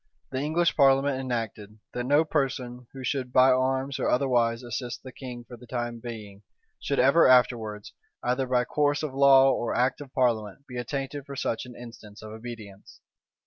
The 0.31 0.39
English 0.41 0.75
parliament 0.75 1.19
enacted, 1.19 1.77
that 1.93 2.05
no 2.07 2.25
person 2.25 2.87
who 2.91 3.03
should 3.03 3.31
by 3.31 3.51
arms, 3.51 3.99
or 3.99 4.09
otherwise 4.09 4.63
assist 4.63 5.03
the 5.03 5.11
king 5.11 5.43
for 5.43 5.57
the 5.57 5.67
time 5.67 5.99
being, 5.99 6.41
should 6.79 6.97
ever 6.97 7.27
afterwards, 7.27 7.93
either 8.23 8.47
by 8.47 8.65
course 8.65 9.03
of 9.03 9.13
law 9.13 9.51
or 9.51 9.75
act 9.75 10.01
of 10.01 10.11
parliament, 10.11 10.65
be 10.65 10.79
attainted 10.79 11.27
for 11.27 11.35
such 11.35 11.67
an 11.67 11.75
instance 11.75 12.23
of 12.23 12.31
obedience. 12.31 12.99